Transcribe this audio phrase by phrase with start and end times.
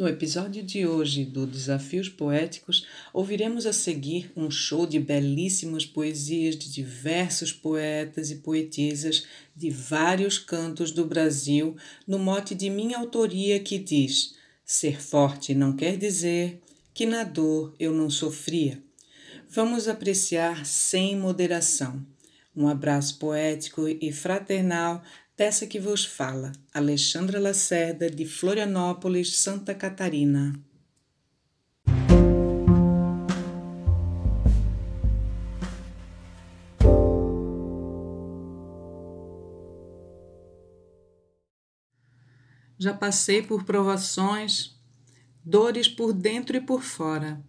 [0.00, 6.56] No episódio de hoje do Desafios Poéticos, ouviremos a seguir um show de belíssimas poesias
[6.56, 11.76] de diversos poetas e poetisas de vários cantos do Brasil,
[12.08, 16.62] no mote de minha autoria que diz: Ser forte não quer dizer
[16.94, 18.82] que na dor eu não sofria.
[19.50, 22.02] Vamos apreciar sem moderação.
[22.56, 25.02] Um abraço poético e fraternal
[25.40, 30.52] dessa que vos fala, Alexandra Lacerda, de Florianópolis, Santa Catarina.
[42.78, 44.78] Já passei por provações,
[45.42, 47.42] dores por dentro e por fora,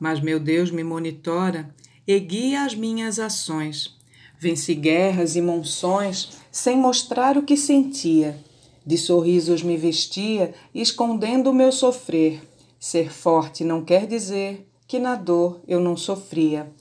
[0.00, 1.72] mas meu Deus me monitora
[2.04, 3.99] e guia as minhas ações
[4.40, 8.38] Venci guerras e monções sem mostrar o que sentia.
[8.86, 12.40] De sorrisos me vestia, escondendo o meu sofrer.
[12.78, 16.72] Ser forte não quer dizer que na dor eu não sofria.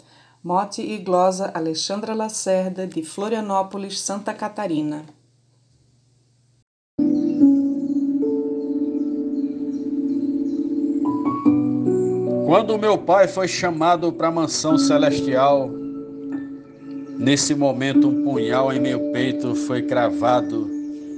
[0.41, 5.03] Mote e glosa Alexandra Lacerda, de Florianópolis, Santa Catarina.
[12.45, 15.69] Quando meu pai foi chamado para a mansão celestial,
[17.19, 20.69] Nesse momento, um punhal em meu peito foi cravado.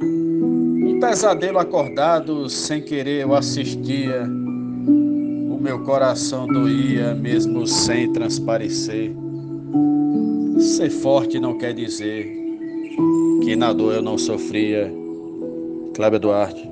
[0.01, 4.23] Um pesadelo acordado, sem querer eu assistia.
[4.23, 9.13] O meu coração doía, mesmo sem transparecer.
[10.57, 12.25] Ser forte não quer dizer
[13.43, 14.91] que na dor eu não sofria.
[15.93, 16.67] Cláudio Duarte.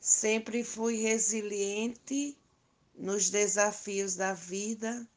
[0.00, 2.38] Sempre fui resiliente
[3.00, 5.08] nos desafios da vida,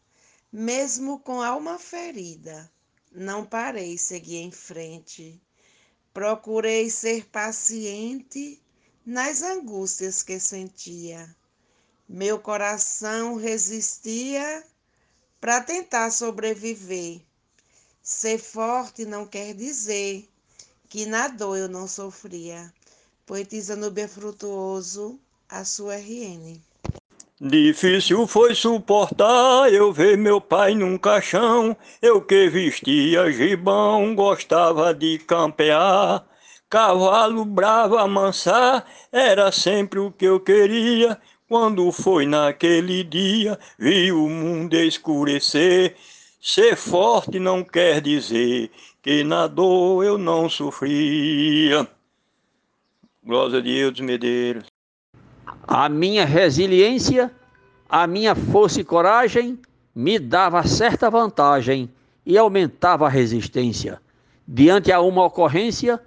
[0.50, 2.72] mesmo com alma ferida.
[3.12, 5.40] Não parei, segui em frente.
[6.14, 8.64] Procurei ser paciente
[9.06, 11.36] nas angústias que sentia.
[12.08, 14.66] Meu coração resistia
[15.42, 17.22] para tentar sobreviver.
[18.02, 20.30] Ser forte não quer dizer
[20.88, 22.74] que na dor eu não sofria.
[23.26, 26.62] Poetisa Nubia Frutuoso, a sua RN.
[27.42, 35.18] Difícil foi suportar eu ver meu pai num caixão, eu que vestia gibão, gostava de
[35.18, 36.24] campear.
[36.70, 41.20] Cavalo bravo amansar, era sempre o que eu queria.
[41.48, 45.96] Quando foi naquele dia, vi o mundo escurecer.
[46.42, 51.88] Ser forte não quer dizer que na dor eu não sofria.
[53.24, 54.73] Glória a Deus, Medeiros.
[55.66, 57.32] A minha resiliência,
[57.88, 59.58] a minha força e coragem
[59.96, 61.90] me dava certa vantagem
[62.26, 64.02] e aumentava a resistência
[64.46, 66.00] diante a uma ocorrência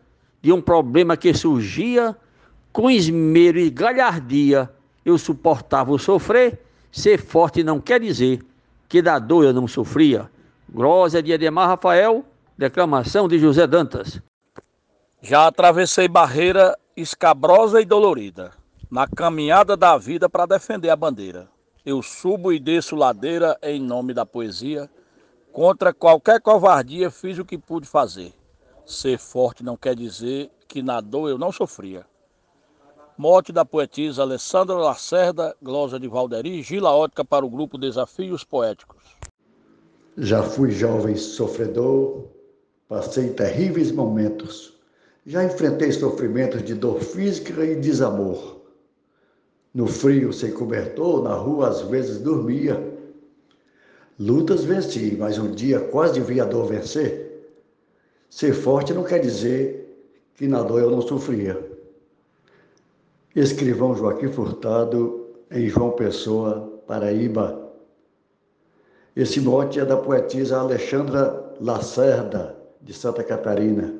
[0.42, 2.14] de um problema que surgia
[2.70, 4.70] com esmero e galhardia.
[5.04, 6.60] Eu suportava o sofrer,
[6.92, 8.44] ser forte não quer dizer
[8.88, 10.30] que da dor eu não sofria.
[10.68, 12.24] Glória de Edemar Rafael,
[12.58, 14.20] declamação de José Dantas.
[15.22, 18.52] Já atravessei barreira escabrosa e dolorida
[18.90, 21.48] na caminhada da vida para defender a bandeira.
[21.84, 24.88] Eu subo e desço ladeira em nome da poesia.
[25.52, 28.32] Contra qualquer covardia fiz o que pude fazer.
[28.84, 32.04] Ser forte não quer dizer que na dor eu não sofria.
[33.18, 39.02] Morte da poetisa Alessandra Lacerda, glosa de Valderi, Gila Ótica para o grupo Desafios Poéticos.
[40.18, 42.26] Já fui jovem sofredor,
[42.88, 44.74] passei terríveis momentos.
[45.24, 48.55] Já enfrentei sofrimentos de dor física e desamor.
[49.76, 52.96] No frio, sem cobertor, na rua às vezes dormia.
[54.18, 57.46] Lutas venci, mas um dia quase vi a dor vencer.
[58.30, 61.62] Ser forte não quer dizer que na dor eu não sofria.
[63.34, 67.70] Escrivão Joaquim Furtado, em João Pessoa, Paraíba.
[69.14, 73.94] Esse mote é da poetisa Alexandra Lacerda, de Santa Catarina.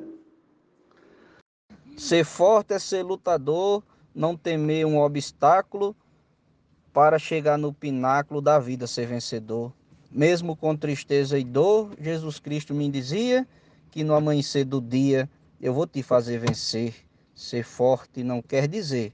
[1.95, 3.83] Ser forte é ser lutador
[4.17, 5.95] não temer um obstáculo
[6.91, 9.71] para chegar no pináculo da vida, ser vencedor.
[10.09, 13.47] Mesmo com tristeza e dor, Jesus Cristo me dizia
[13.91, 15.29] que no amanhecer do dia
[15.61, 16.95] eu vou te fazer vencer.
[17.35, 19.13] Ser forte não quer dizer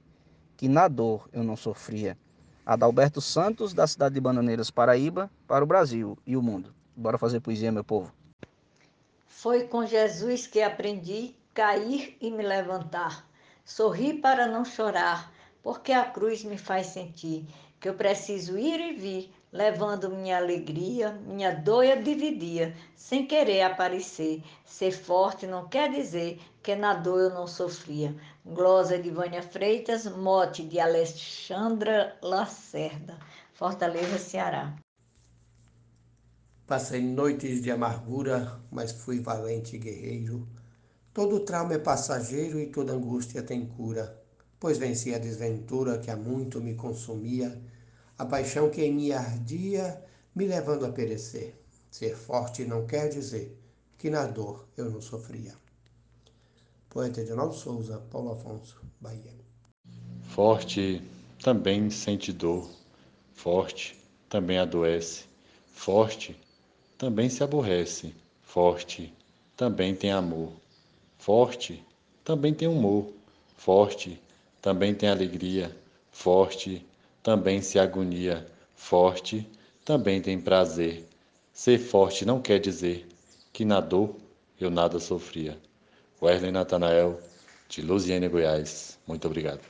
[0.56, 2.16] que na dor eu não sofria.
[2.64, 6.74] Adalberto Santos, da cidade de Bananeiras, Paraíba, para o Brasil e o mundo.
[6.96, 8.10] Bora fazer poesia, meu povo.
[9.26, 13.33] Foi com Jesus que aprendi cair e me levantar.
[13.64, 15.32] Sorri para não chorar,
[15.62, 17.46] porque a cruz me faz sentir
[17.80, 24.42] que eu preciso ir e vir, levando minha alegria, minha dor dividia, sem querer aparecer.
[24.64, 28.14] Ser forte não quer dizer que na dor eu não sofria.
[28.44, 33.18] Glosa de Vânia Freitas, mote de Alexandra Lacerda,
[33.52, 34.74] Fortaleza, Ceará.
[36.66, 40.48] Passei noites de amargura, mas fui valente guerreiro.
[41.14, 44.20] Todo trauma é passageiro e toda angústia tem cura,
[44.58, 47.62] pois venci a desventura que há muito me consumia,
[48.18, 51.54] a paixão que em mim ardia, me levando a perecer.
[51.88, 53.56] Ser forte não quer dizer
[53.96, 55.54] que na dor eu não sofria.
[56.90, 59.32] Poeta Edinaldo Souza, Paulo Afonso, Bahia.
[60.30, 61.00] Forte
[61.40, 62.68] também sente dor,
[63.34, 63.96] forte
[64.28, 65.26] também adoece,
[65.72, 66.36] forte
[66.98, 68.12] também se aborrece,
[68.42, 69.14] forte,
[69.56, 70.63] também tem amor,
[71.24, 71.82] forte,
[72.22, 73.10] também tem humor,
[73.56, 74.20] forte,
[74.60, 75.74] também tem alegria,
[76.12, 76.84] forte,
[77.22, 79.48] também se agonia, forte,
[79.86, 81.08] também tem prazer.
[81.50, 83.08] Ser forte não quer dizer
[83.54, 84.14] que na dor
[84.60, 85.56] eu nada sofria.
[86.20, 87.18] Wesley Natanael,
[87.70, 88.98] de Luziane, Goiás.
[89.08, 89.60] Muito obrigado.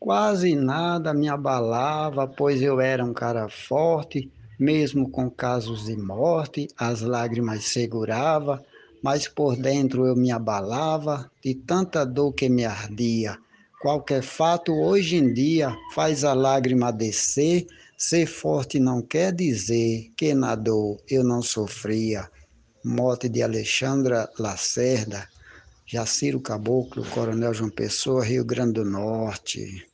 [0.00, 6.66] Quase nada me abalava, pois eu era um cara forte, mesmo com casos de morte,
[6.78, 8.64] as lágrimas segurava,
[9.04, 13.36] mas por dentro eu me abalava de tanta dor que me ardia.
[13.82, 17.66] Qualquer fato hoje em dia faz a lágrima descer.
[17.98, 22.30] Ser forte não quer dizer que na dor eu não sofria.
[22.82, 25.28] Morte de Alexandra Lacerda,
[25.84, 29.86] Jaciro Caboclo, Coronel João Pessoa, Rio Grande do Norte.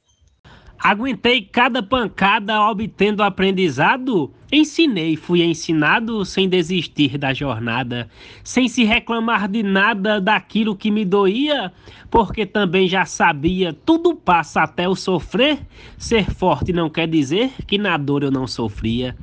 [0.82, 4.32] Aguentei cada pancada obtendo aprendizado.
[4.50, 8.08] Ensinei, fui ensinado sem desistir da jornada,
[8.42, 11.70] sem se reclamar de nada daquilo que me doía,
[12.10, 15.58] porque também já sabia, tudo passa até o sofrer.
[15.98, 19.14] Ser forte não quer dizer que na dor eu não sofria.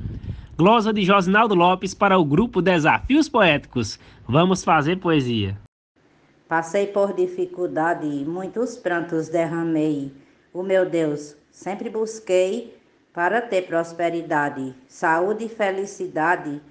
[0.56, 3.98] Glosa de Josinaldo Lopes para o grupo Desafios Poéticos.
[4.28, 5.58] Vamos fazer poesia.
[6.48, 10.12] Passei por dificuldade, muitos prantos derramei.
[10.52, 12.80] O meu Deus, Sempre busquei
[13.12, 16.62] para ter prosperidade, saúde e felicidade.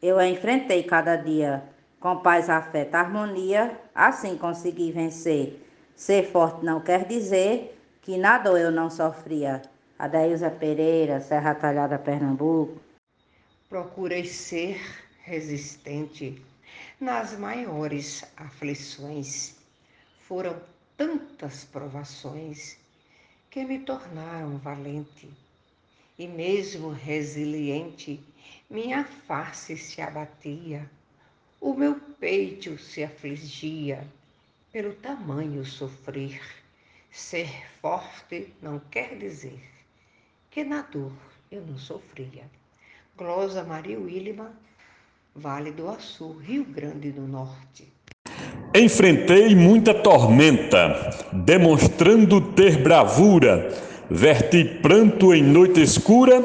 [0.00, 1.64] Eu a enfrentei cada dia
[1.98, 5.60] com paz, afeto, harmonia, assim consegui vencer.
[5.96, 9.62] Ser forte não quer dizer que nada eu não sofria.
[9.98, 12.80] Adailza Pereira, Serra Talhada, Pernambuco.
[13.68, 14.80] Procurei ser
[15.24, 16.40] resistente
[17.00, 19.56] nas maiores aflições.
[20.20, 20.54] Foram
[20.96, 22.78] tantas provações
[23.50, 25.28] que me tornaram valente.
[26.16, 28.20] E mesmo resiliente,
[28.68, 30.88] minha face se abatia,
[31.60, 34.06] o meu peito se afligia
[34.70, 36.40] pelo tamanho sofrer.
[37.10, 37.50] Ser
[37.80, 39.60] forte não quer dizer
[40.48, 41.12] que na dor
[41.50, 42.48] eu não sofria.
[43.16, 44.54] Glosa Maria Willima,
[45.34, 47.92] Vale do Açu, Rio Grande do Norte.
[48.72, 53.68] Enfrentei muita tormenta, demonstrando ter bravura,
[54.08, 56.40] verti pranto em noite escura,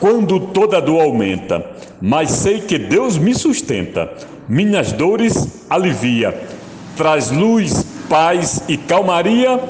[0.00, 1.62] quando toda dor aumenta.
[2.00, 4.10] Mas sei que Deus me sustenta,
[4.48, 6.34] minhas dores alivia,
[6.96, 9.60] traz luz, paz e calmaria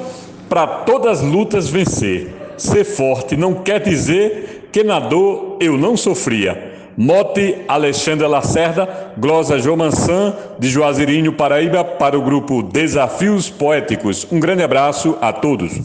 [0.48, 2.32] para todas as lutas vencer.
[2.56, 6.69] Ser forte não quer dizer que na dor eu não sofria
[7.02, 14.30] Mote Alexandre Lacerda, glosa João Mansan, de Juazeirinho, Paraíba, para o grupo Desafios Poéticos.
[14.30, 15.80] Um grande abraço a todos.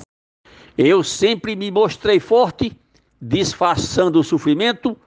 [0.77, 2.77] Eu sempre me mostrei forte,
[3.22, 4.98] disfarçando o sofrimento,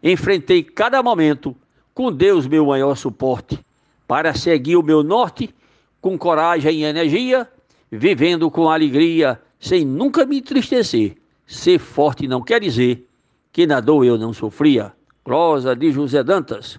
[0.00, 1.52] enfrentei cada momento,
[1.92, 3.58] com Deus meu maior suporte,
[4.06, 5.52] para seguir o meu norte,
[6.00, 7.44] com coragem e energia,
[7.90, 11.16] vivendo com alegria, sem nunca me entristecer.
[11.44, 13.04] Ser forte não quer dizer
[13.52, 14.95] que na dor eu não sofria.
[15.26, 16.78] Prosa de José Dantas.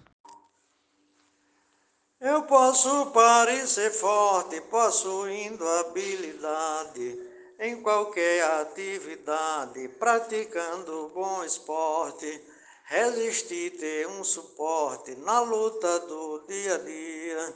[2.22, 7.20] Eu posso parecer forte, possuindo habilidade
[7.60, 12.42] em qualquer atividade, praticando bom esporte,
[12.86, 17.54] resistir, ter um suporte na luta do dia a dia,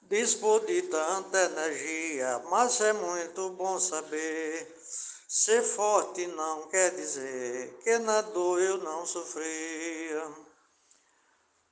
[0.00, 4.66] dispor de tanta energia, mas é muito bom saber
[5.34, 10.30] Ser forte não quer dizer que na dor eu não sofria.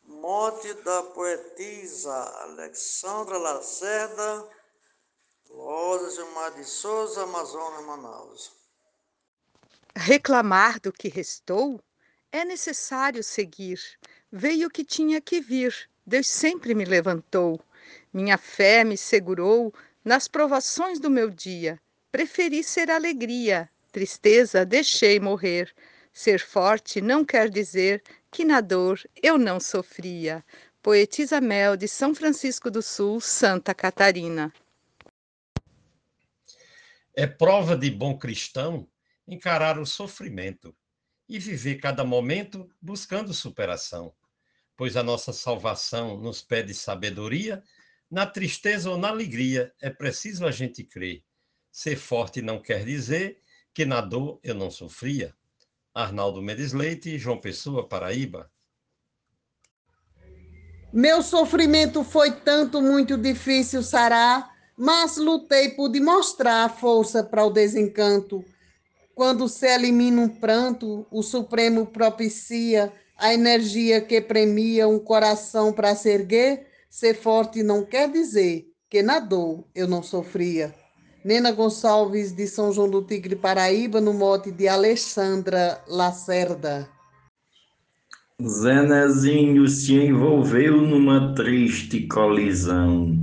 [0.03, 4.49] Morte da poetisa Alexandra Lacerda,
[5.51, 8.53] Lourdes Gilmar de Souza, Amazonas, Manaus.
[9.95, 11.79] Reclamar do que restou
[12.33, 13.79] é necessário seguir.
[14.33, 17.61] Veio o que tinha que vir, Deus sempre me levantou.
[18.11, 19.71] Minha fé me segurou
[20.03, 21.79] nas provações do meu dia
[22.11, 25.73] Preferi ser alegria, tristeza deixei morrer.
[26.13, 28.03] Ser forte não quer dizer
[28.33, 30.45] que na dor eu não sofria.
[30.83, 34.53] Poetisa Mel de São Francisco do Sul, Santa Catarina.
[37.15, 38.89] É prova de bom cristão
[39.27, 40.75] encarar o sofrimento
[41.29, 44.13] e viver cada momento buscando superação,
[44.77, 47.63] pois a nossa salvação nos pede sabedoria,
[48.11, 51.23] na tristeza ou na alegria é preciso a gente crer.
[51.71, 53.41] Ser forte não quer dizer
[53.73, 55.35] que na dor eu não sofria.
[55.95, 58.51] Arnaldo Mendes Leite, João Pessoa, Paraíba.
[60.93, 67.51] Meu sofrimento foi tanto muito difícil sarar, mas lutei por demonstrar a força para o
[67.51, 68.45] desencanto.
[69.15, 75.95] Quando se elimina um pranto, o Supremo propicia a energia que premia um coração para
[75.95, 76.67] se erguer.
[76.89, 80.75] Ser forte não quer dizer que na dor eu não sofria.
[81.23, 86.89] Nena Gonçalves, de São João do Tigre, Paraíba, no mote de Alexandra Lacerda.
[88.43, 93.23] Zenezinho se envolveu numa triste colisão.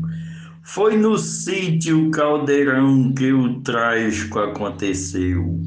[0.63, 5.59] Foi no sítio Caldeirão que o trágico aconteceu.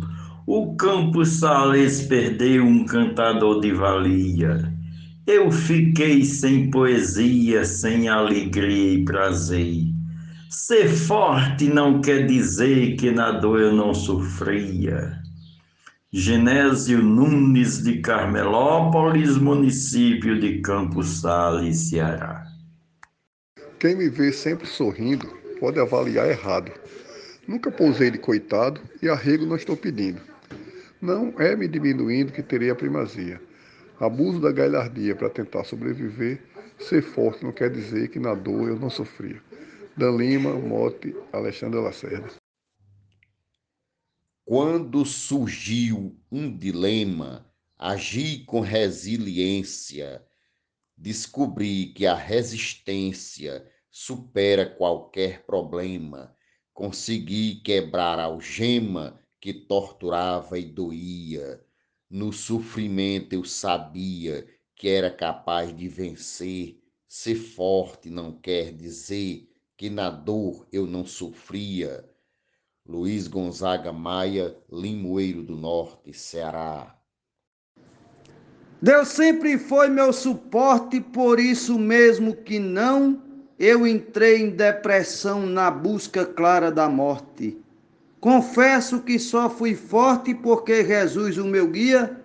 [0.47, 4.73] O Campo Sales perdeu um cantador de valia.
[5.27, 9.90] Eu fiquei sem poesia, sem alegria e prazer.
[10.53, 15.17] Ser forte não quer dizer que na dor eu não sofria.
[16.11, 22.45] Genésio Nunes de Carmelópolis, município de Campos Sales, Ceará.
[23.79, 25.25] Quem me vê sempre sorrindo
[25.61, 26.73] pode avaliar errado.
[27.47, 30.21] Nunca pousei de coitado e arrego não estou pedindo.
[31.01, 33.41] Não é me diminuindo que terei a primazia.
[34.01, 36.43] Abuso da galhardia para tentar sobreviver,
[36.77, 39.41] ser forte não quer dizer que na dor eu não sofria.
[40.01, 42.31] Dan Lima, Mote, Alexandre Lacerda.
[44.47, 50.25] Quando surgiu um dilema, agi com resiliência,
[50.97, 56.35] descobri que a resistência supera qualquer problema,
[56.73, 61.63] consegui quebrar a algema que torturava e doía.
[62.09, 66.81] No sofrimento eu sabia que era capaz de vencer.
[67.07, 69.50] Ser forte não quer dizer
[69.81, 72.05] que na dor eu não sofria.
[72.87, 76.95] Luiz Gonzaga Maia, Limoeiro do Norte, Ceará.
[78.83, 83.23] Deus sempre foi meu suporte, por isso mesmo que não
[83.59, 87.57] eu entrei em depressão na busca clara da morte.
[88.21, 92.21] Confesso que só fui forte porque Jesus, o meu guia,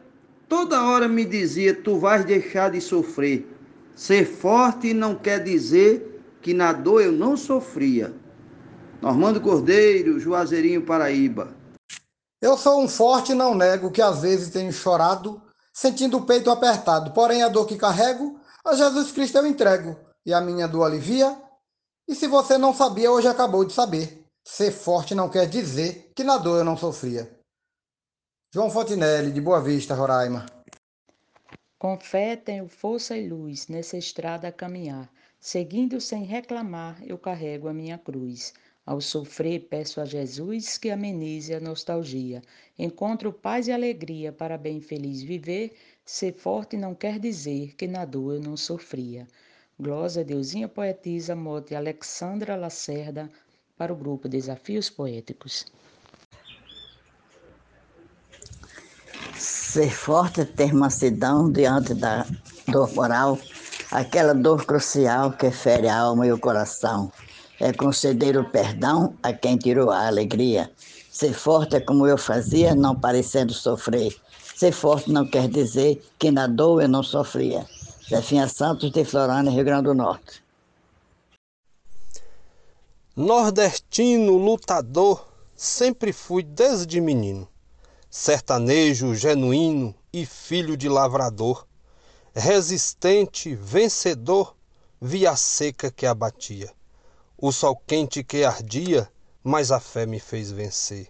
[0.50, 3.48] toda hora me dizia: Tu vais deixar de sofrer.
[3.96, 6.15] Ser forte não quer dizer
[6.46, 8.14] que na dor eu não sofria.
[9.02, 11.58] Normando Cordeiro, Juazeirinho, Paraíba.
[12.40, 15.42] Eu sou um forte e não nego que às vezes tenho chorado,
[15.74, 17.14] sentindo o peito apertado.
[17.14, 21.36] Porém, a dor que carrego, a Jesus Cristo eu entrego, e a minha dor alivia.
[22.08, 24.24] E se você não sabia, hoje acabou de saber.
[24.44, 27.40] Ser forte não quer dizer que na dor eu não sofria.
[28.54, 30.46] João Fontinelli, de Boa Vista, Roraima.
[31.80, 35.10] Com fé tenho força e luz nessa estrada a caminhar.
[35.48, 38.52] Seguindo sem reclamar, eu carrego a minha cruz.
[38.84, 42.42] Ao sofrer, peço a Jesus que amenize a nostalgia.
[42.80, 45.78] Encontro paz e alegria para bem feliz viver.
[46.04, 49.28] Ser forte não quer dizer que na dor eu não sofria.
[49.80, 53.30] Glosa Deusinha Poetisa, mote Alexandra Lacerda,
[53.78, 55.68] para o grupo Desafios Poéticos.
[59.38, 62.26] Ser forte é ter mansidão diante da
[62.68, 63.38] dor moral,
[63.92, 67.12] aquela dor crucial que fere a alma e o coração
[67.60, 70.72] é conceder o perdão a quem tirou a alegria.
[71.10, 74.16] Ser forte é como eu fazia, não parecendo sofrer.
[74.56, 77.66] Ser forte não quer dizer que na dor eu não sofria.
[78.10, 80.44] Zefinha Santos, de Florânia, Rio Grande do Norte.
[83.16, 85.26] Nordestino lutador,
[85.56, 87.48] sempre fui desde menino.
[88.10, 91.66] Sertanejo genuíno e filho de lavrador.
[92.36, 94.56] Resistente, vencedor,
[95.02, 96.72] via seca que abatia
[97.38, 99.10] o sol quente que ardia,
[99.44, 101.08] mas a fé me fez vencer.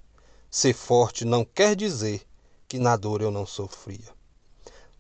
[0.50, 2.22] Ser forte não quer dizer
[2.68, 4.14] que na dor eu não sofria.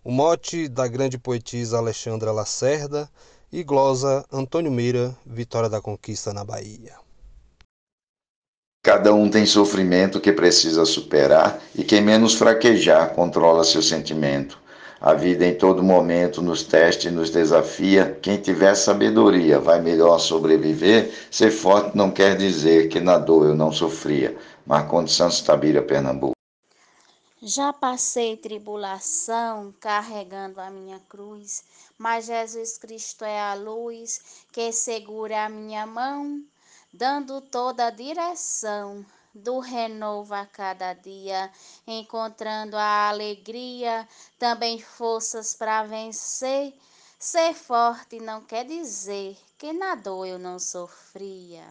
[0.03, 3.09] O mote da grande poetisa Alexandra Lacerda
[3.51, 6.93] e glosa Antônio Meira, Vitória da Conquista na Bahia.
[8.83, 14.61] Cada um tem sofrimento que precisa superar e quem menos fraquejar controla seu sentimento.
[15.05, 18.17] A vida em todo momento nos teste e nos desafia.
[18.23, 21.13] Quem tiver sabedoria vai melhor sobreviver.
[21.29, 24.35] Ser forte não quer dizer que na dor eu não sofria.
[24.65, 26.33] Marcondes Santos Tabira, Pernambuco.
[27.39, 31.63] Já passei tribulação carregando a minha cruz,
[31.99, 34.19] mas Jesus Cristo é a luz
[34.51, 36.41] que segura a minha mão,
[36.91, 39.05] dando toda a direção
[39.35, 41.51] do renovo a cada dia,
[41.85, 44.07] encontrando a alegria,
[44.39, 46.73] também forças para vencer.
[47.19, 51.65] Ser forte não quer dizer que na dor eu não sofria.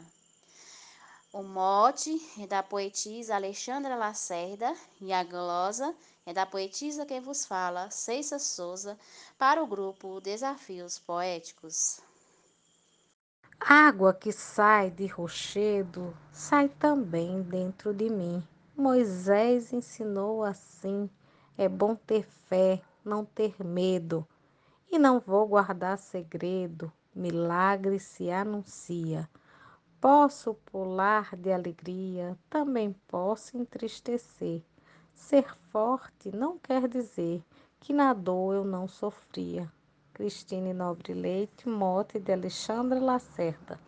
[1.32, 5.94] O mote é da poetisa Alexandra Lacerda e a glosa
[6.26, 8.98] é da poetisa que vos fala, Ceissa Souza,
[9.38, 12.00] para o grupo Desafios Poéticos.
[13.60, 18.42] Água que sai de rochedo, sai também dentro de mim.
[18.76, 21.08] Moisés ensinou assim:
[21.56, 24.26] é bom ter fé, não ter medo.
[24.90, 29.28] E não vou guardar segredo, milagre se anuncia.
[30.00, 34.62] Posso pular de alegria, também posso entristecer.
[35.14, 37.42] Ser forte não quer dizer
[37.80, 39.72] que na dor eu não sofria.
[40.14, 43.80] Cristine Nobre Leite, mote de Alexandra Lacerda.